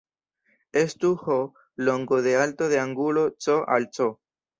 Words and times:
Estu 0.79 1.09
"h" 1.25 1.35
longo 1.89 2.21
de 2.29 2.33
alto 2.45 2.69
de 2.71 2.79
angulo 2.79 3.27
"C" 3.37 3.53
al 3.77 3.87
"c". 3.93 4.09